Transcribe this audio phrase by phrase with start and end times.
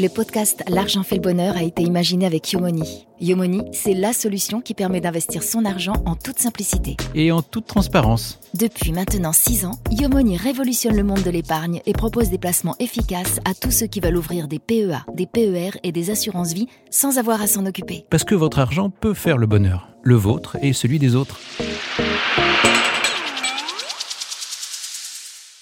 [0.00, 3.08] Le podcast L'argent fait le bonheur a été imaginé avec Yomoni.
[3.20, 6.96] Yomoni, c'est la solution qui permet d'investir son argent en toute simplicité.
[7.16, 8.38] Et en toute transparence.
[8.54, 13.40] Depuis maintenant 6 ans, Yomoni révolutionne le monde de l'épargne et propose des placements efficaces
[13.44, 17.42] à tous ceux qui veulent ouvrir des PEA, des PER et des assurances-vie sans avoir
[17.42, 18.06] à s'en occuper.
[18.08, 21.40] Parce que votre argent peut faire le bonheur, le vôtre et celui des autres.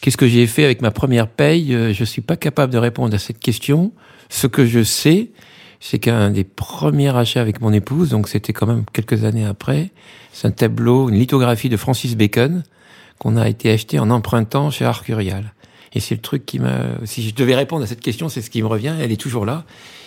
[0.07, 1.75] Qu'est-ce que j'ai fait avec ma première paye?
[1.75, 3.91] Euh, Je suis pas capable de répondre à cette question.
[4.29, 5.33] Ce que je sais,
[5.81, 9.91] c'est qu'un des premiers achats avec mon épouse, donc c'était quand même quelques années après,
[10.33, 12.63] c'est un tableau, une lithographie de Francis Bacon
[13.19, 15.55] qu'on a été acheté en empruntant chez Arcurial.
[15.93, 16.83] Et c'est le truc qui m'a...
[17.05, 19.45] Si je devais répondre à cette question, c'est ce qui me revient, elle est toujours
[19.45, 19.65] là.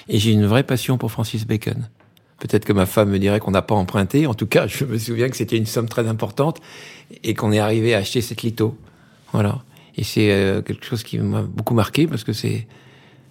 [0.07, 1.89] Et j'ai une vraie passion pour Francis Bacon.
[2.39, 4.27] Peut-être que ma femme me dirait qu'on n'a pas emprunté.
[4.27, 6.61] En tout cas, je me souviens que c'était une somme très importante
[7.25, 8.77] et qu'on est arrivé à acheter cette litho.
[9.33, 9.61] Voilà.
[9.99, 12.67] Et c'est euh, quelque chose qui m'a beaucoup marqué parce que c'est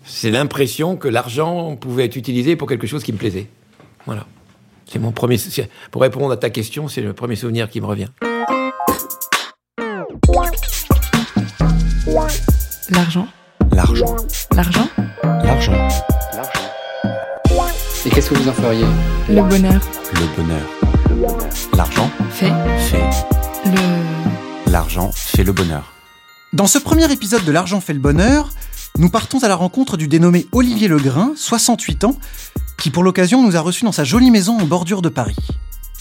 [0.05, 3.47] c'est l'impression que l'argent pouvait être utilisé pour quelque chose qui me plaisait.
[4.05, 4.27] Voilà.
[4.85, 5.39] C'est mon premier.
[5.91, 8.09] Pour répondre à ta question, c'est le premier souvenir qui me revient.
[12.91, 13.29] L'argent.
[13.73, 14.17] L'argent.
[14.55, 14.89] L'argent.
[15.25, 15.89] L'argent.
[18.05, 18.85] Et qu'est-ce que vous en feriez?
[19.31, 19.81] Le bonheur.
[20.13, 21.41] Le bonheur.
[21.75, 22.53] L'argent Fait.
[22.79, 23.09] fait.
[23.65, 24.71] Le.
[24.71, 25.98] L'argent fait le bonheur.
[26.55, 28.51] Dans ce premier épisode de L'argent fait le bonheur,
[28.97, 32.17] nous partons à la rencontre du dénommé Olivier Legrain, 68 ans,
[32.79, 35.37] qui pour l'occasion nous a reçus dans sa jolie maison en bordure de Paris.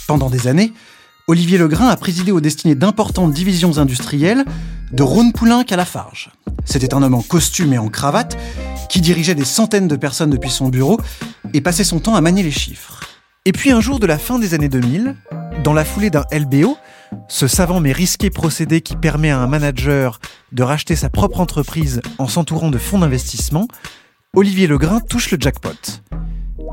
[0.07, 0.71] Pendant des années,
[1.27, 4.45] Olivier Legrain a présidé aux destinées d'importantes divisions industrielles,
[4.93, 6.31] de Rhône-Poulenc à Lafarge.
[6.63, 8.37] C'était un homme en costume et en cravate
[8.87, 10.97] qui dirigeait des centaines de personnes depuis son bureau
[11.53, 13.01] et passait son temps à manier les chiffres.
[13.43, 15.13] Et puis un jour de la fin des années 2000,
[15.61, 16.77] dans la foulée d'un LBO,
[17.27, 20.19] ce savant mais risqué procédé qui permet à un manager
[20.51, 23.67] de racheter sa propre entreprise en s'entourant de fonds d'investissement,
[24.35, 26.01] Olivier Legrain touche le jackpot.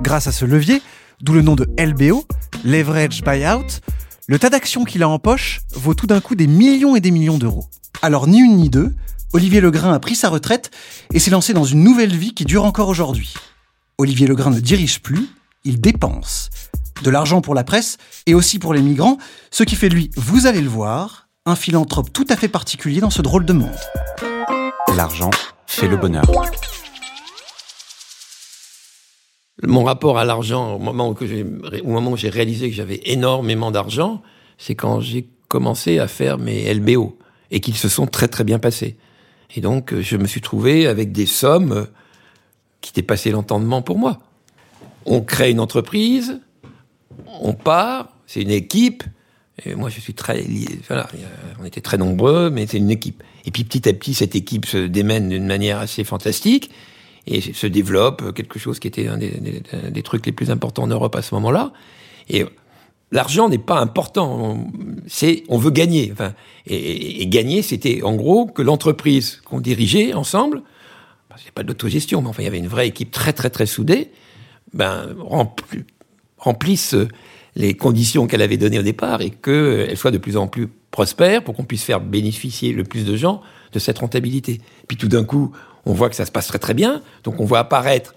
[0.02, 0.82] Grâce à ce levier,
[1.20, 2.24] d'où le nom de LBO,
[2.64, 3.80] Leverage Buyout,
[4.26, 7.10] le tas d'actions qu'il a en poche vaut tout d'un coup des millions et des
[7.10, 7.66] millions d'euros.
[8.02, 8.94] Alors ni une ni deux,
[9.32, 10.70] Olivier Legrain a pris sa retraite
[11.12, 13.34] et s'est lancé dans une nouvelle vie qui dure encore aujourd'hui.
[13.98, 15.28] Olivier Legrain ne dirige plus,
[15.64, 16.50] il dépense
[17.02, 17.96] de l'argent pour la presse
[18.26, 19.18] et aussi pour les migrants,
[19.50, 23.00] ce qui fait de lui, vous allez le voir, un philanthrope tout à fait particulier
[23.00, 23.74] dans ce drôle de monde.
[24.96, 25.30] L'argent
[25.66, 26.24] fait le bonheur.
[29.62, 31.44] Mon rapport à l'argent, au moment où, j'ai-
[31.82, 34.22] au moment où j'ai réalisé que j'avais énormément d'argent,
[34.58, 37.16] c'est quand j'ai commencé à faire mes LBO
[37.50, 38.96] et qu'ils se sont très très bien passés.
[39.54, 41.86] Et donc, je me suis trouvé avec des sommes
[42.80, 44.18] qui dépassaient l'entendement pour moi.
[45.06, 46.40] On crée une entreprise,
[47.40, 49.04] on part, c'est une équipe.
[49.64, 50.44] Et moi, je suis très.
[50.88, 53.22] Voilà, a- on était très nombreux, mais c'est une équipe.
[53.44, 56.70] Et puis petit à petit, cette équipe se démène d'une manière assez fantastique
[57.26, 61.14] et se développe quelque chose qui était un des, trucs les plus importants en Europe
[61.16, 61.72] à ce moment-là.
[62.28, 62.44] Et
[63.12, 64.38] l'argent n'est pas important.
[64.40, 64.66] On-
[65.06, 66.12] C'est on veut gagner.
[66.66, 70.62] Et, gagner, c'était en gros que l'entreprise qu'on dirigeait ensemble,
[71.30, 73.66] n'y a pas d'autogestion, mais enfin il y avait une vraie équipe très très très
[73.66, 74.10] soudée,
[74.72, 75.84] ben rempli-
[76.44, 76.94] remplisse
[77.56, 81.42] les conditions qu'elle avait données au départ et qu'elle soit de plus en plus prospère
[81.42, 83.40] pour qu'on puisse faire bénéficier le plus de gens
[83.72, 84.60] de cette rentabilité.
[84.86, 85.52] Puis tout d'un coup,
[85.86, 88.14] on voit que ça se passe très très bien, donc on voit apparaître,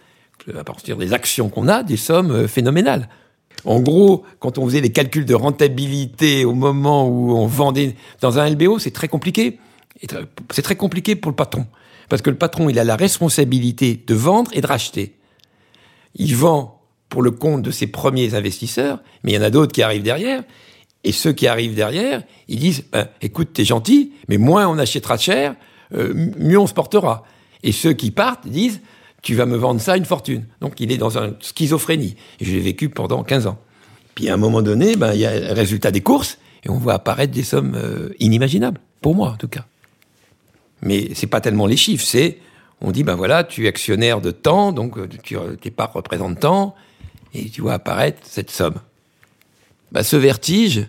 [0.57, 3.09] à partir des actions qu'on a, des sommes euh, phénoménales.
[3.65, 8.39] En gros, quand on faisait les calculs de rentabilité au moment où on vendait dans
[8.39, 9.59] un LBO, c'est très compliqué.
[10.51, 11.65] C'est très compliqué pour le patron.
[12.07, 15.15] Parce que le patron, il a la responsabilité de vendre et de racheter.
[16.15, 16.76] Il vend
[17.09, 20.03] pour le compte de ses premiers investisseurs, mais il y en a d'autres qui arrivent
[20.03, 20.43] derrière.
[21.03, 25.17] Et ceux qui arrivent derrière, ils disent ben, écoute, t'es gentil, mais moins on achètera
[25.17, 25.55] cher,
[25.93, 27.23] euh, mieux on se portera.
[27.63, 28.81] Et ceux qui partent disent
[29.21, 30.45] tu vas me vendre ça une fortune.
[30.61, 32.15] Donc il est dans une schizophrénie.
[32.39, 33.57] Et je l'ai vécu pendant 15 ans.
[34.15, 36.77] Puis à un moment donné, ben, il y a le résultat des courses, et on
[36.77, 39.65] voit apparaître des sommes euh, inimaginables, pour moi en tout cas.
[40.81, 42.39] Mais c'est pas tellement les chiffres, c'est
[42.81, 46.39] on dit ben voilà, tu es actionnaire de temps, donc euh, tu, tes parts représentent
[46.39, 46.75] tant,
[47.37, 48.75] et tu vois apparaître cette somme.
[49.91, 50.87] Ben, ce vertige,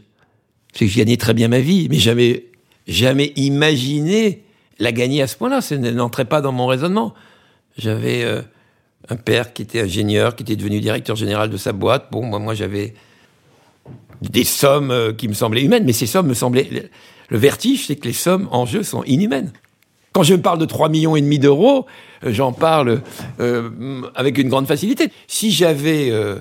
[0.72, 2.46] c'est que je gagnais très bien ma vie, mais jamais,
[2.86, 4.42] jamais imaginé
[4.78, 5.60] la gagner à ce point-là.
[5.60, 7.14] Ça n'entrait pas dans mon raisonnement.
[7.76, 8.42] J'avais euh,
[9.08, 12.08] un père qui était ingénieur, qui était devenu directeur général de sa boîte.
[12.10, 12.94] Bon, moi, moi j'avais
[14.22, 16.90] des sommes euh, qui me semblaient humaines, mais ces sommes me semblaient.
[17.28, 19.52] Le vertige, c'est que les sommes en jeu sont inhumaines.
[20.18, 21.86] Quand je parle de 3 millions et demi d'euros,
[22.24, 23.02] euh, j'en parle
[23.38, 25.12] euh, avec une grande facilité.
[25.28, 26.40] Si j'avais euh,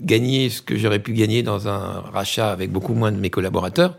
[0.00, 3.98] gagné ce que j'aurais pu gagner dans un rachat avec beaucoup moins de mes collaborateurs,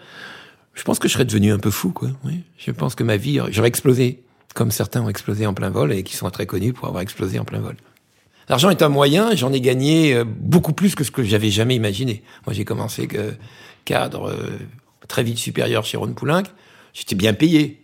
[0.73, 2.09] je pense que je serais devenu un peu fou, quoi.
[2.57, 4.23] Je pense que ma vie, j'aurais explosé.
[4.55, 7.37] comme certains ont explosé en plein vol et qui sont très connus pour avoir explosé
[7.37, 7.75] en plein vol.
[8.49, 12.23] L'argent est un moyen, j'en ai gagné beaucoup plus que ce que j'avais jamais imaginé.
[12.47, 13.07] Moi, j'ai commencé
[13.85, 14.35] cadre
[15.07, 16.41] très vite supérieur chez Ron Poulenc,
[16.95, 17.82] j'étais bien payé.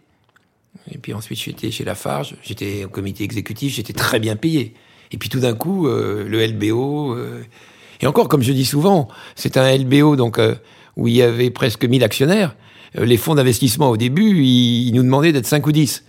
[0.91, 4.73] Et puis ensuite, j'étais chez Lafarge, j'étais au comité exécutif, j'étais très bien payé.
[5.11, 7.17] Et puis tout d'un coup, euh, le LBO.
[8.01, 10.39] et encore, comme je dis souvent, c'est un LBO donc
[10.95, 12.55] où il y avait presque 1000 actionnaires.
[12.95, 16.03] les fonds d'investissement au début, ils, nous demandaient d'être 5 ou 10.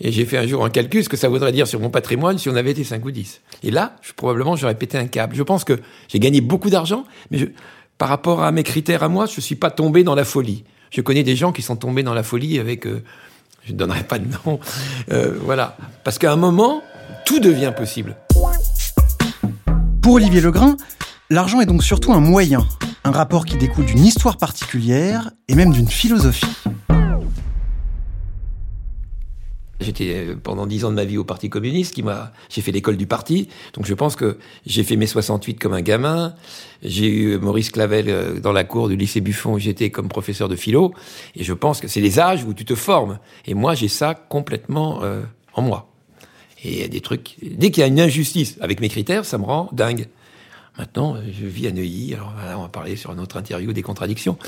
[0.00, 2.36] Et j'ai fait un jour un calcul, ce que ça voudrait dire sur mon patrimoine
[2.36, 3.40] si on avait été 5 ou 10.
[3.62, 5.36] Et là, probablement, j'aurais pété un câble.
[5.36, 5.78] Je pense que
[6.08, 7.48] j'ai gagné beaucoup d'argent, mais
[7.98, 10.64] par rapport à mes critères à moi, je ne suis pas tombé dans la folie.
[10.90, 12.86] Je connais des gens qui sont tombés dans la folie avec...
[12.86, 13.02] Euh,
[13.64, 14.58] je ne donnerai pas de nom.
[15.10, 15.76] Euh, voilà.
[16.04, 16.82] Parce qu'à un moment,
[17.24, 18.16] tout devient possible.
[20.00, 20.76] Pour Olivier Legrain,
[21.30, 22.66] l'argent est donc surtout un moyen,
[23.04, 26.46] un rapport qui découle d'une histoire particulière et même d'une philosophie.
[29.80, 32.72] J'étais euh, pendant dix ans de ma vie au Parti communiste, qui m'a, j'ai fait
[32.72, 36.34] l'école du parti, donc je pense que j'ai fait mes 68 comme un gamin.
[36.82, 40.48] J'ai eu Maurice Clavel euh, dans la cour du lycée Buffon où j'étais comme professeur
[40.48, 40.94] de philo,
[41.36, 43.18] et je pense que c'est les âges où tu te formes.
[43.46, 45.22] Et moi, j'ai ça complètement euh,
[45.54, 45.88] en moi.
[46.64, 47.36] Et des trucs.
[47.42, 50.06] Dès qu'il y a une injustice avec mes critères, ça me rend dingue.
[50.78, 52.14] Maintenant, je vis à Neuilly.
[52.14, 54.38] Alors, on va parler sur un autre interview des contradictions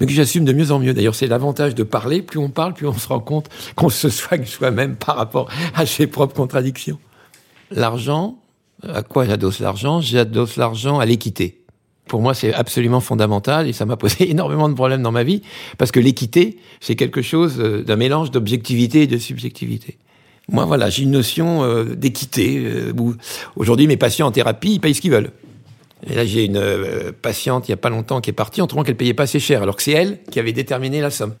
[0.00, 0.94] mais que j'assume de mieux en mieux.
[0.94, 2.22] D'ailleurs, c'est l'avantage de parler.
[2.22, 5.86] Plus on parle, plus on se rend compte qu'on se soigne soi-même par rapport à
[5.86, 6.98] ses propres contradictions.
[7.70, 8.38] L'argent,
[8.86, 10.00] à quoi j'adosse l'argent?
[10.00, 11.64] J'adosse l'argent à l'équité.
[12.06, 15.42] Pour moi, c'est absolument fondamental et ça m'a posé énormément de problèmes dans ma vie
[15.76, 19.98] parce que l'équité, c'est quelque chose euh, d'un mélange d'objectivité et de subjectivité.
[20.50, 22.62] Moi, voilà, j'ai une notion euh, d'équité.
[22.64, 22.92] Euh,
[23.56, 25.30] aujourd'hui, mes patients en thérapie, ils payent ce qu'ils veulent.
[26.06, 28.66] Et là, j'ai une euh, patiente il y a pas longtemps qui est partie en
[28.66, 31.34] trouvant qu'elle payait pas assez cher, alors que c'est elle qui avait déterminé la somme.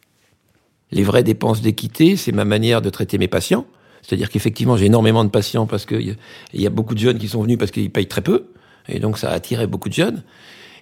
[0.90, 3.66] Les vraies dépenses d'équité, c'est ma manière de traiter mes patients.
[4.02, 6.16] C'est-à-dire qu'effectivement, j'ai énormément de patients parce qu'il
[6.54, 8.46] y, y, a beaucoup de jeunes qui sont venus parce qu'ils payent très peu.
[8.88, 10.22] Et donc, ça a attiré beaucoup de jeunes.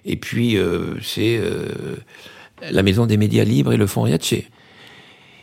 [0.05, 1.97] Et puis, euh, c'est euh,
[2.71, 4.33] la Maison des médias libres et le Fonds Riache.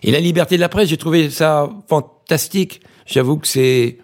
[0.03, 2.81] Et la liberté de la presse, j'ai trouvé ça fantastique.
[3.07, 3.99] J'avoue que c'est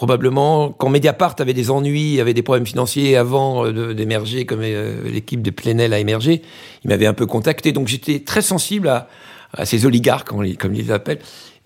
[0.00, 4.98] probablement quand Mediapart avait des ennuis, avait des problèmes financiers avant euh, d'émerger, comme euh,
[5.04, 6.40] l'équipe de Plenel a émergé,
[6.82, 7.72] il m'avait un peu contacté.
[7.72, 11.18] Donc j'étais très sensible à, ces oligarques, comme ils les appellent.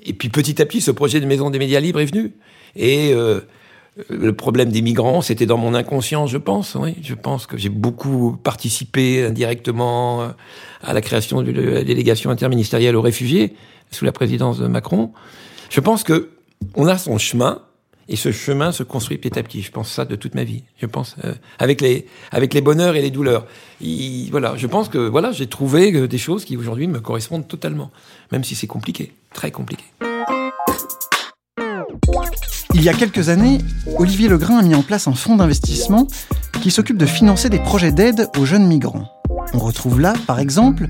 [0.05, 2.33] Et puis petit à petit, ce projet de maison des médias libres est venu.
[2.75, 3.43] Et euh,
[4.09, 6.75] le problème des migrants, c'était dans mon inconscient, je pense.
[6.75, 10.31] Oui, je pense que j'ai beaucoup participé indirectement
[10.83, 13.55] à la création de la délégation interministérielle aux réfugiés
[13.93, 15.13] sous la présidence de Macron.
[15.71, 16.31] Je pense que
[16.75, 17.63] on a son chemin
[18.09, 19.63] et ce chemin se construit petit à petit.
[19.63, 20.63] Je pense ça de toute ma vie.
[20.81, 23.47] Je pense euh, avec les avec les bonheurs et les douleurs.
[24.31, 27.91] voilà, je pense que voilà, j'ai trouvé euh, des choses qui aujourd'hui me correspondent totalement,
[28.33, 29.85] même si c'est compliqué, très compliqué.
[32.75, 33.59] Il y a quelques années,
[33.99, 36.09] Olivier Legrain a mis en place un fonds d'investissement
[36.61, 39.09] qui s'occupe de financer des projets d'aide aux jeunes migrants.
[39.53, 40.89] On retrouve là, par exemple,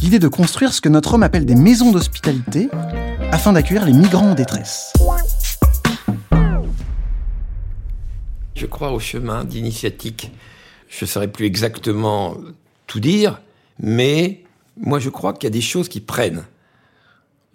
[0.00, 2.68] l'idée de construire ce que notre homme appelle des maisons d'hospitalité
[3.30, 4.92] afin d'accueillir les migrants en détresse.
[8.62, 10.30] Je crois au chemin d'initiatique.
[10.88, 12.36] Je ne saurais plus exactement
[12.86, 13.40] tout dire,
[13.80, 14.44] mais
[14.76, 16.44] moi je crois qu'il y a des choses qui prennent.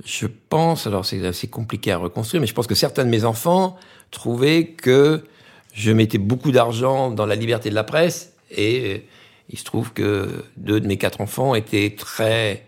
[0.04, 3.23] Je pense, alors c'est assez compliqué à reconstruire, mais je pense que certains de mes
[3.23, 3.78] enfants
[4.11, 5.23] trouvaient que
[5.71, 9.06] je mettais beaucoup d'argent dans la liberté de la presse et
[9.49, 12.66] il se trouve que deux de mes quatre enfants étaient très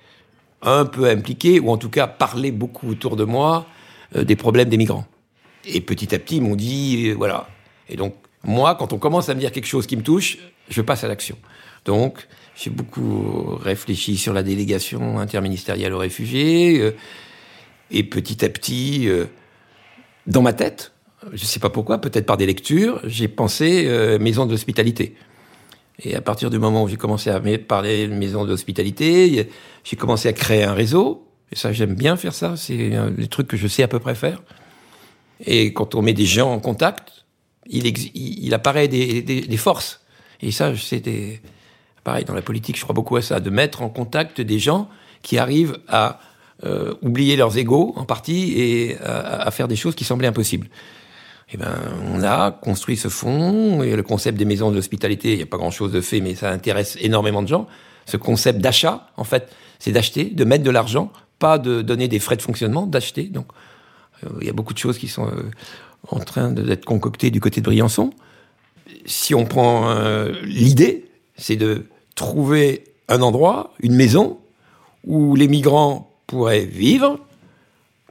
[0.61, 3.65] un peu impliqués, ou en tout cas parlaient beaucoup autour de moi
[4.15, 5.07] euh, des problèmes des migrants.
[5.65, 7.49] Et petit à petit, ils m'ont dit, euh, voilà.
[7.89, 10.37] Et donc, moi, quand on commence à me dire quelque chose qui me touche,
[10.69, 11.37] je passe à l'action.
[11.85, 16.95] Donc, j'ai beaucoup réfléchi sur la délégation interministérielle aux réfugiés, euh,
[17.91, 19.25] et petit à petit, euh,
[20.27, 20.93] dans ma tête,
[21.33, 25.15] je ne sais pas pourquoi, peut-être par des lectures, j'ai pensé euh, maison d'hospitalité.
[26.01, 29.49] Et à partir du moment où j'ai commencé à parler de maison d'hospitalité,
[29.83, 31.27] j'ai commencé à créer un réseau.
[31.51, 32.55] Et ça, j'aime bien faire ça.
[32.55, 34.41] C'est des trucs que je sais à peu près faire.
[35.45, 37.25] Et quand on met des gens en contact,
[37.69, 40.01] il, apparaît des, forces.
[40.41, 41.41] Et ça, c'est
[42.03, 44.89] pareil dans la politique, je crois beaucoup à ça, de mettre en contact des gens
[45.21, 46.19] qui arrivent à
[46.65, 50.67] euh, oublier leurs égaux en partie et à, faire des choses qui semblaient impossibles.
[51.51, 51.73] Eh ben,
[52.13, 55.31] on a construit ce fonds et le concept des maisons de l'hospitalité.
[55.31, 57.67] Il n'y a pas grand-chose de fait, mais ça intéresse énormément de gens.
[58.05, 62.19] Ce concept d'achat, en fait, c'est d'acheter, de mettre de l'argent, pas de donner des
[62.19, 63.23] frais de fonctionnement, d'acheter.
[63.23, 63.47] Donc,
[64.23, 65.49] euh, il y a beaucoup de choses qui sont euh,
[66.07, 68.11] en train d'être concocté du côté de Briançon.
[69.05, 71.05] Si on prend euh, l'idée,
[71.37, 74.39] c'est de trouver un endroit, une maison,
[75.05, 77.19] où les migrants pourraient vivre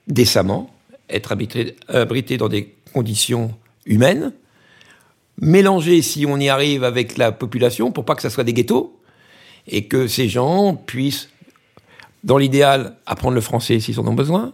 [0.07, 0.71] décemment,
[1.11, 3.55] être abrité, abrité dans des conditions
[3.87, 4.33] humaines,
[5.41, 8.99] mélanger, si on y arrive, avec la population pour pas que ça soit des ghettos,
[9.67, 11.29] et que ces gens puissent,
[12.25, 14.53] dans l'idéal, apprendre le français s'ils en ont besoin,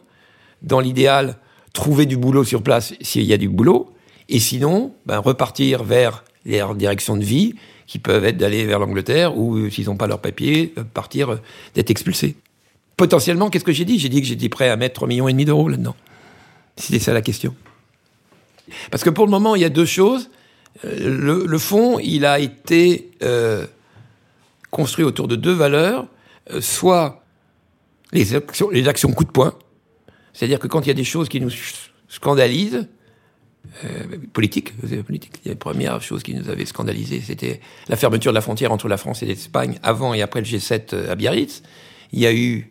[0.62, 1.38] dans l'idéal,
[1.75, 3.93] trouver du boulot sur place s'il y a du boulot,
[4.31, 7.54] et sinon, ben, repartir vers leur direction de vie,
[7.87, 11.33] qui peuvent être d'aller vers l'Angleterre, ou euh, s'ils n'ont pas leur papier, euh, partir,
[11.33, 11.37] euh,
[11.75, 12.37] d'être expulsés.
[12.97, 13.99] Potentiellement, qu'est-ce que j'ai dit?
[13.99, 15.97] J'ai dit que j'étais prêt à mettre 3,5 millions d'euros là-dedans.
[16.76, 17.54] C'était ça la question.
[18.90, 20.31] Parce que pour le moment, il y a deux choses.
[20.83, 23.66] Le, le fonds, il a été euh,
[24.71, 26.07] construit autour de deux valeurs.
[26.61, 27.23] Soit
[28.12, 29.54] les actions, les actions coup de poing,
[30.35, 31.50] c'est-à-dire que quand il y a des choses qui nous
[32.09, 32.87] scandalisent,
[33.85, 34.75] euh, politique,
[35.07, 38.88] politique, la première chose qui nous avait scandalisé, c'était la fermeture de la frontière entre
[38.88, 41.62] la France et l'Espagne avant et après le G7 à Biarritz.
[42.12, 42.71] Il y a eu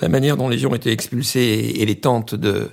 [0.00, 2.68] la manière dont les gens étaient expulsés et les tentes de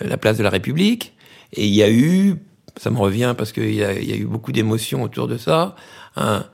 [0.00, 1.14] la place de la République.
[1.52, 2.36] Et il y a eu,
[2.76, 5.74] ça me revient parce qu'il y, a, eu beaucoup d'émotions autour de ça,
[6.16, 6.44] un,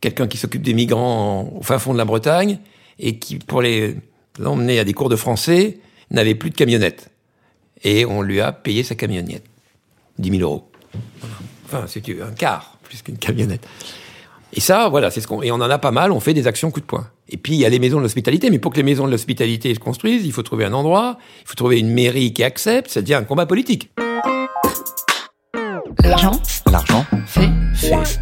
[0.00, 2.58] quelqu'un qui s'occupe des migrants au fin fond de la Bretagne
[2.98, 3.96] et qui, pour les
[4.44, 5.78] emmener à des cours de français,
[6.12, 7.10] n'avait plus de camionnette.
[7.82, 9.44] Et on lui a payé sa camionnette.
[10.18, 10.70] 10 000 euros.
[11.64, 13.66] Enfin, c'est un quart, plus qu'une camionnette.
[14.54, 16.46] Et ça, voilà, c'est ce qu'on, et on en a pas mal, on fait des
[16.46, 17.08] actions coup de poing.
[17.30, 19.10] Et puis, il y a les maisons de l'hospitalité, mais pour que les maisons de
[19.10, 22.90] l'hospitalité se construisent, il faut trouver un endroit, il faut trouver une mairie qui accepte,
[22.90, 23.90] ça devient un combat politique.
[26.04, 26.40] L'argent
[26.70, 28.20] L'argent fait fait.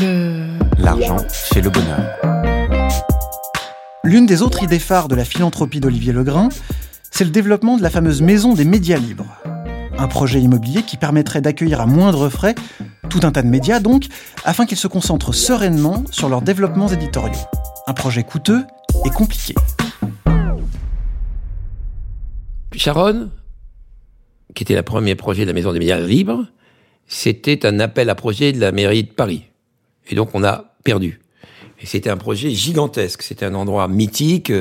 [0.00, 0.58] le.
[0.78, 2.00] L'argent fait le bonheur.
[4.04, 6.48] L'une des autres idées phares de la philanthropie d'Olivier Legrain,
[7.16, 9.38] c'est le développement de la fameuse maison des médias libres.
[9.96, 12.54] Un projet immobilier qui permettrait d'accueillir à moindre frais
[13.08, 14.04] tout un tas de médias donc,
[14.44, 17.40] afin qu'ils se concentrent sereinement sur leurs développements éditoriaux.
[17.86, 18.64] Un projet coûteux
[19.06, 19.54] et compliqué.
[22.74, 23.30] Sharon,
[24.54, 26.44] qui était le premier projet de la Maison des médias libres,
[27.06, 29.44] c'était un appel à projet de la mairie de Paris.
[30.10, 31.22] Et donc on a perdu.
[31.80, 33.22] Et c'était un projet gigantesque.
[33.22, 34.52] C'était un endroit mythique.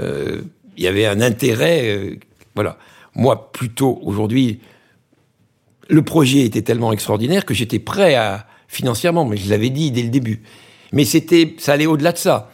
[0.00, 0.40] Euh,
[0.76, 1.96] il y avait un intérêt.
[1.96, 2.16] euh,
[2.54, 2.78] voilà.
[3.14, 4.60] Moi, plutôt aujourd'hui,
[5.88, 10.02] le projet était tellement extraordinaire que j'étais prêt à financièrement, mais je l'avais dit dès
[10.02, 10.42] le début.
[10.92, 12.50] Mais c'était, ça allait au-delà de ça.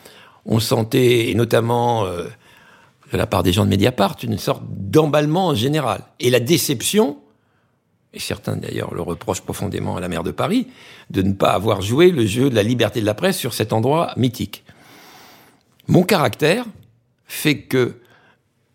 [0.46, 2.24] On sentait, et notamment euh,
[3.12, 6.02] de la part des gens de Mediapart, une sorte d'emballement en général.
[6.18, 7.18] Et la déception,
[8.12, 10.68] et certains d'ailleurs le reprochent profondément à la maire de Paris,
[11.10, 13.72] de ne pas avoir joué le jeu de la liberté de la presse sur cet
[13.72, 14.64] endroit mythique.
[15.86, 16.64] Mon caractère
[17.26, 18.00] fait que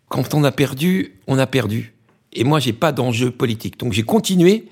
[0.08, 1.94] quand on a perdu, on a perdu.
[2.32, 3.78] Et moi, j'ai pas d'enjeu politique.
[3.78, 4.68] Donc j'ai continué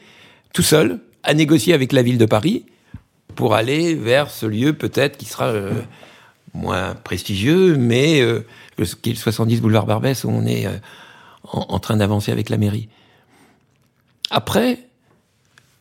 [0.52, 2.66] tout seul à négocier avec la ville de Paris
[3.34, 5.80] pour aller vers ce lieu peut-être qui sera euh,
[6.54, 8.44] moins prestigieux, mais euh,
[8.78, 10.76] le qui est le 70 boulevard Barbès où on est euh,
[11.44, 12.88] en, en train d'avancer avec la mairie.
[14.30, 14.78] Après,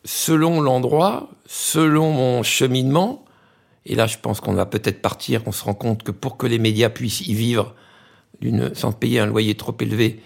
[0.04, 3.24] selon l'endroit, selon mon cheminement,
[3.86, 6.46] et là je pense qu'on va peut-être partir, on se rend compte que pour que
[6.46, 7.74] les médias puissent y vivre
[8.42, 10.20] d'une- sans payer un loyer trop élevé,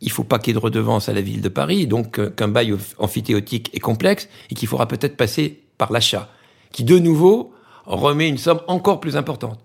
[0.00, 2.30] il faut pas qu'il y ait de redevance à la ville de Paris, donc euh,
[2.30, 6.28] qu'un bail amphithéotique est complexe et qu'il faudra peut-être passer par l'achat,
[6.72, 7.52] qui de nouveau
[7.86, 9.58] remet une somme encore plus importante,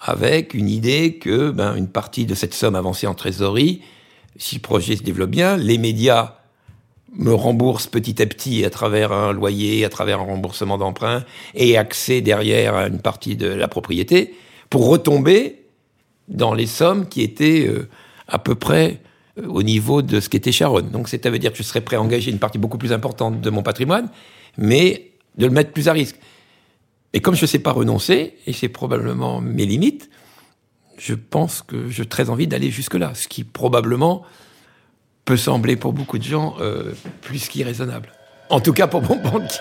[0.00, 3.82] avec une idée que ben, une partie de cette somme avancée en trésorerie,
[4.36, 6.36] si le projet se développe bien, les médias
[7.16, 11.24] me remboursent petit à petit à travers un loyer, à travers un remboursement d'emprunt
[11.54, 14.34] et accès derrière à une partie de la propriété,
[14.70, 15.63] pour retomber
[16.28, 17.88] dans les sommes qui étaient euh,
[18.28, 19.00] à peu près
[19.38, 20.82] euh, au niveau de ce qu'était Sharon.
[20.82, 23.40] Donc ça veut dire que je serais prêt à engager une partie beaucoup plus importante
[23.40, 24.08] de mon patrimoine,
[24.56, 26.16] mais de le mettre plus à risque.
[27.12, 30.10] Et comme je ne sais pas renoncer, et c'est probablement mes limites,
[30.98, 34.22] je pense que j'ai très envie d'aller jusque-là, ce qui probablement
[35.24, 38.12] peut sembler pour beaucoup de gens euh, plus qu'irraisonnable.
[38.50, 39.58] En tout cas pour mon banquier.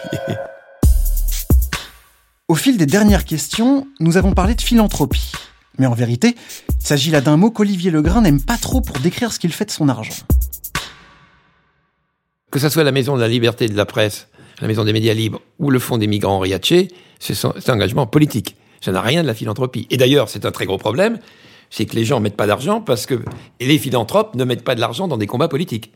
[2.48, 5.32] Au fil des dernières questions, nous avons parlé de philanthropie.
[5.80, 6.36] Mais en vérité,
[6.70, 9.66] il s'agit là d'un mot qu'Olivier Legrain n'aime pas trop pour décrire ce qu'il fait
[9.66, 10.14] de son argent.
[12.52, 14.28] Que ce soit la Maison de la Liberté de la Presse,
[14.62, 16.54] la Maison des médias libres ou le Fonds des migrants Henri
[17.20, 18.56] c'est un engagement politique.
[18.82, 19.88] Ça n'a rien de la philanthropie.
[19.90, 21.20] Et d'ailleurs, c'est un très gros problème,
[21.70, 23.24] c'est que les gens mettent pas d'argent parce que
[23.60, 25.92] les philanthropes ne mettent pas de l'argent dans des combats politiques.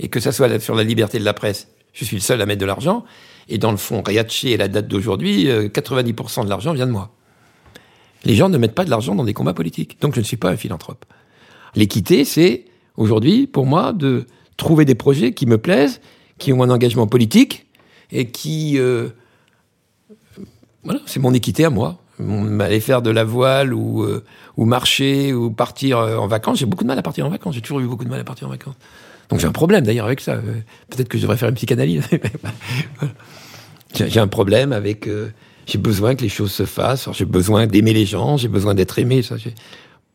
[0.00, 2.46] Et que ça soit sur la liberté de la presse, je suis le seul à
[2.46, 3.04] mettre de l'argent.
[3.48, 6.92] Et dans le fond, Riaché et la date d'aujourd'hui, euh, 90% de l'argent vient de
[6.92, 7.10] moi.
[8.24, 10.00] Les gens ne mettent pas de l'argent dans des combats politiques.
[10.00, 11.04] Donc je ne suis pas un philanthrope.
[11.74, 12.64] L'équité, c'est
[12.96, 14.26] aujourd'hui, pour moi, de
[14.56, 16.00] trouver des projets qui me plaisent,
[16.38, 17.66] qui ont un engagement politique
[18.10, 18.78] et qui...
[18.78, 19.08] euh,
[20.84, 21.98] voilà, c'est mon équité à moi.
[22.60, 24.24] Aller faire de la voile ou, euh,
[24.56, 26.58] ou marcher ou partir euh, en vacances.
[26.58, 27.54] J'ai beaucoup de mal à partir en vacances.
[27.54, 28.76] J'ai toujours eu beaucoup de mal à partir en vacances.
[29.28, 30.36] Donc j'ai un problème d'ailleurs avec ça.
[30.90, 32.04] Peut-être que je devrais faire une psychanalyse.
[33.94, 35.08] J'ai un problème avec.
[35.66, 37.08] J'ai besoin que les choses se fassent.
[37.12, 38.36] J'ai besoin d'aimer les gens.
[38.36, 39.22] J'ai besoin d'être aimé.
[39.22, 39.54] J'ai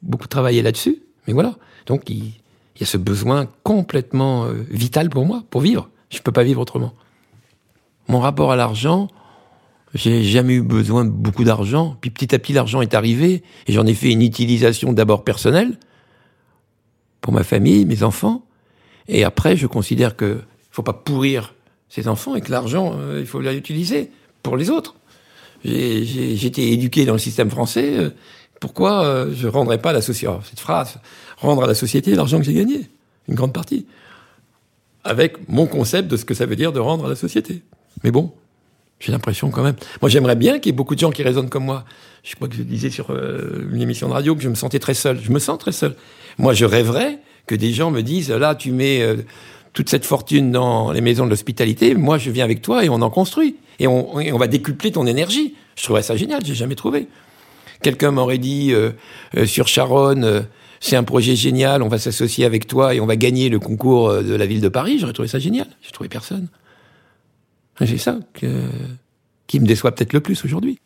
[0.02, 1.02] beaucoup travaillé là-dessus.
[1.26, 1.56] Mais voilà.
[1.86, 2.34] Donc il,
[2.80, 5.90] y a ce besoin complètement euh, vital pour moi, pour vivre.
[6.10, 6.94] Je peux pas vivre autrement.
[8.08, 9.10] Mon rapport à l'argent,
[9.94, 11.98] j'ai jamais eu besoin de beaucoup d'argent.
[12.00, 15.78] Puis petit à petit, l'argent est arrivé et j'en ai fait une utilisation d'abord personnelle
[17.22, 18.46] pour ma famille, mes enfants.
[19.08, 21.56] Et après, je considère que faut pas pourrir
[21.90, 24.12] ses enfants et que l'argent, euh, il faut l'utiliser
[24.44, 24.97] pour les autres.
[25.64, 27.98] Été éduqué dans le système français.
[27.98, 28.10] euh,
[28.60, 31.00] pourquoi euh, je rendrais pas à la société cette phrase
[31.38, 32.90] rendre à la société l'argent que j'ai gagné,
[33.28, 33.86] une grande partie,
[35.04, 37.62] avec mon concept de ce que ça veut dire de rendre à la société.
[38.04, 38.32] Mais bon,
[39.00, 39.76] j'ai l'impression quand même.
[40.02, 41.86] Moi, j'aimerais bien qu'il y ait beaucoup de gens qui raisonnent comme moi.
[42.24, 44.80] Je crois que je disais sur euh, une émission de radio que je me sentais
[44.80, 45.20] très seul.
[45.22, 45.96] Je me sens très seul.
[46.40, 49.06] Moi, je rêverais que des gens me disent là, tu mets
[49.74, 51.94] toute cette fortune dans les maisons de l'hospitalité.
[51.94, 53.58] Moi, je viens avec toi et on en construit.
[53.80, 55.56] Et on, va décupler ton énergie.
[55.76, 56.44] Je trouverais ça génial.
[56.46, 57.08] J'ai jamais trouvé.
[57.82, 58.92] Quelqu'un m'aurait dit euh,
[59.36, 60.42] euh, sur Charonne, euh,
[60.80, 64.14] c'est un projet génial, on va s'associer avec toi et on va gagner le concours
[64.14, 64.98] de la ville de Paris.
[65.00, 65.68] J'aurais trouvé ça génial.
[65.82, 66.48] J'ai trouvé personne.
[67.80, 68.18] C'est ça
[69.46, 70.80] qui me déçoit peut-être le plus aujourd'hui.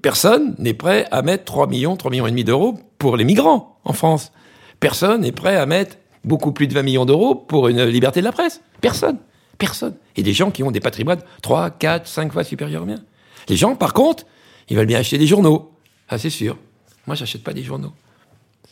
[0.00, 3.78] Personne n'est prêt à mettre 3 millions, 3 millions et demi d'euros pour les migrants
[3.84, 4.32] en France.
[4.80, 8.24] Personne n'est prêt à mettre beaucoup plus de 20 millions d'euros pour une liberté de
[8.24, 8.60] la presse.
[8.80, 9.18] Personne.
[9.62, 9.94] Personne.
[10.16, 13.04] Et des gens qui ont des patrimoines 3, 4, 5 fois supérieurs aux miens.
[13.48, 14.26] Les gens, par contre,
[14.68, 15.70] ils veulent bien acheter des journaux.
[16.08, 16.58] Ah, c'est sûr.
[17.06, 17.92] Moi, j'achète pas des journaux.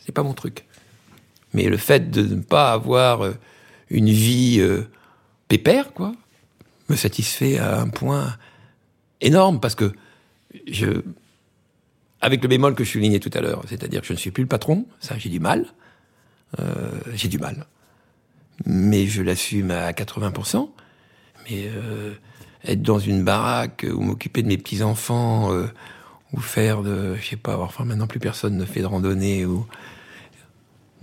[0.05, 0.65] C'est pas mon truc.
[1.53, 3.31] Mais le fait de ne pas avoir euh,
[3.89, 4.83] une vie euh,
[5.47, 6.11] pépère, quoi,
[6.89, 8.35] me satisfait à un point
[9.21, 9.93] énorme parce que
[10.67, 11.03] je,
[12.19, 14.43] avec le bémol que je soulignais tout à l'heure, c'est-à-dire que je ne suis plus
[14.43, 15.67] le patron, ça j'ai du mal,
[16.59, 17.65] euh, j'ai du mal,
[18.65, 20.69] mais je l'assume à 80%.
[21.49, 22.13] Mais euh,
[22.65, 25.67] être dans une baraque ou m'occuper de mes petits enfants euh,
[26.33, 29.65] ou faire de, je sais pas, maintenant plus personne ne fait de randonnée ou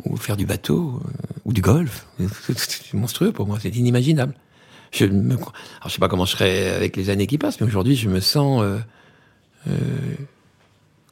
[0.04, 2.06] ou faire du bateau euh, ou du golf,
[2.56, 4.34] c'est monstrueux pour moi, c'est inimaginable.
[4.90, 5.52] Je me, alors
[5.86, 8.20] je sais pas comment je serai avec les années qui passent, mais aujourd'hui je me
[8.20, 8.78] sens euh,
[9.68, 9.72] euh,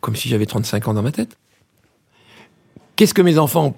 [0.00, 1.36] comme si j'avais 35 ans dans ma tête.
[2.94, 3.76] Qu'est-ce que mes enfants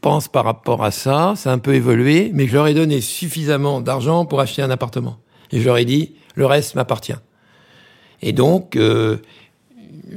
[0.00, 3.00] pensent par rapport à ça Ça a un peu évolué, mais je leur ai donné
[3.00, 5.18] suffisamment d'argent pour acheter un appartement.
[5.52, 7.14] Et je leur ai dit, le reste m'appartient.
[8.22, 9.18] Et donc, euh,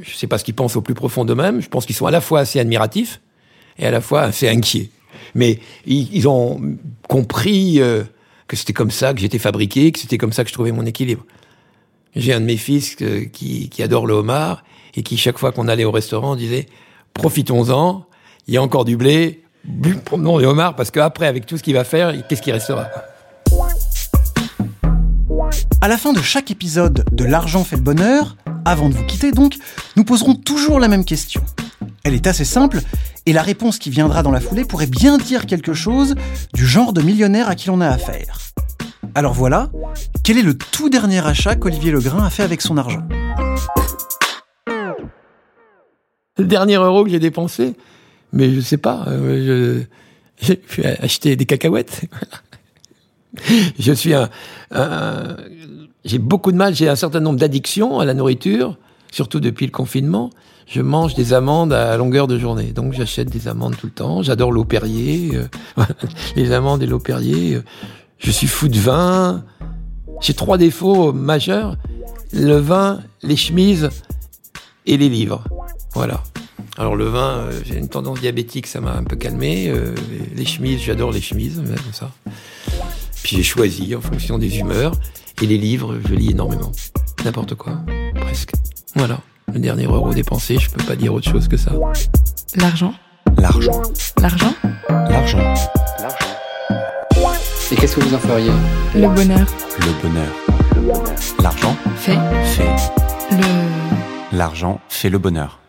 [0.02, 1.62] je sais pas ce qu'ils pensent au plus profond d'eux-mêmes.
[1.62, 3.22] Je pense qu'ils sont à la fois assez admiratifs
[3.78, 4.90] et à la fois assez inquiets.
[5.36, 6.62] Mais ils, ont
[7.08, 8.04] compris euh,
[8.48, 10.86] que c'était comme ça que j'étais fabriqué, que c'était comme ça que je trouvais mon
[10.86, 11.26] équilibre.
[12.16, 14.64] J'ai un de mes fils euh, qui, adore le homard
[14.96, 16.68] et qui, chaque fois qu'on allait au restaurant, disait
[17.14, 18.06] Profitons-en,
[18.48, 19.43] il y a encore du blé,
[20.06, 22.88] promenons les homards, parce qu'après, avec tout ce qu'il va faire, qu'est-ce qui restera?
[25.82, 29.32] À la fin de chaque épisode de L'argent fait le bonheur, avant de vous quitter
[29.32, 29.56] donc,
[29.96, 31.42] nous poserons toujours la même question.
[32.04, 32.80] Elle est assez simple,
[33.26, 36.16] et la réponse qui viendra dans la foulée pourrait bien dire quelque chose
[36.54, 38.38] du genre de millionnaire à qui l'on a affaire.
[39.16, 39.70] Alors voilà,
[40.24, 43.04] quel est le tout dernier achat qu'Olivier Legrain a fait avec son argent?
[46.38, 47.76] Le dernier euro que j'ai dépensé,
[48.34, 49.84] mais je sais pas, euh,
[50.42, 52.02] je, pu acheter des cacahuètes.
[53.80, 54.30] je suis un,
[56.06, 58.78] j'ai beaucoup de mal, j'ai un certain nombre d'addictions à la nourriture,
[59.12, 60.30] surtout depuis le confinement.
[60.66, 64.22] Je mange des amandes à longueur de journée, donc j'achète des amandes tout le temps.
[64.22, 65.84] J'adore l'eau Perrier, euh,
[66.36, 67.56] les amandes et l'eau Perrier.
[67.56, 67.64] euh,
[68.18, 69.44] Je suis fou de vin.
[70.22, 71.78] J'ai trois défauts majeurs
[72.34, 73.90] le vin, les chemises
[74.86, 75.44] et les livres.
[75.94, 76.24] Voilà.
[76.78, 79.68] Alors le vin, euh, j'ai une tendance diabétique, ça m'a un peu calmé.
[79.70, 82.10] Euh, les- les chemises, j'adore les chemises, euh, comme ça.
[83.24, 84.94] Puis j'ai choisi en fonction des humeurs.
[85.42, 86.72] Et les livres, je lis énormément.
[87.26, 87.80] N'importe quoi,
[88.16, 88.52] presque.
[88.96, 89.20] Voilà.
[89.54, 91.72] Le dernier euro dépensé, je peux pas dire autre chose que ça.
[92.56, 92.94] L'argent.
[93.38, 93.82] L'argent.
[94.20, 94.54] L'argent.
[94.90, 95.54] L'argent.
[97.72, 98.52] Et qu'est-ce que vous en feriez?
[98.96, 99.48] Le bonheur.
[99.80, 101.08] Le bonheur.
[101.42, 102.18] L'argent Fait.
[102.46, 102.76] fait.
[103.32, 104.38] Le.
[104.38, 105.60] L'argent fait le bonheur.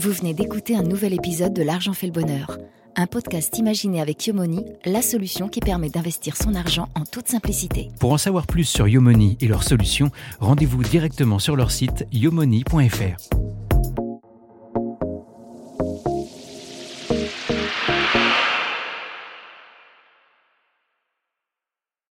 [0.00, 2.58] Vous venez d'écouter un nouvel épisode de L'argent fait le bonheur,
[2.96, 7.90] un podcast imaginé avec Yomoni, la solution qui permet d'investir son argent en toute simplicité.
[8.00, 13.47] Pour en savoir plus sur Yomoni et leurs solutions, rendez-vous directement sur leur site yomoni.fr.